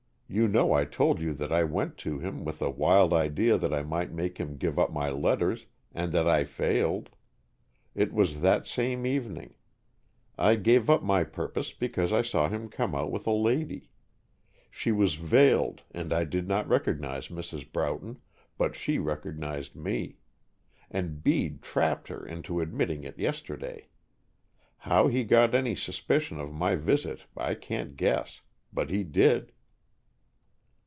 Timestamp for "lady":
13.33-13.89